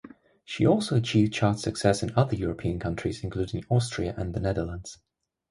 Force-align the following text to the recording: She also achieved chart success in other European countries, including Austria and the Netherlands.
She 0.43 0.65
also 0.65 0.95
achieved 0.95 1.31
chart 1.31 1.59
success 1.59 2.01
in 2.01 2.11
other 2.15 2.35
European 2.35 2.79
countries, 2.79 3.23
including 3.23 3.63
Austria 3.69 4.15
and 4.17 4.33
the 4.33 4.39
Netherlands. 4.39 4.97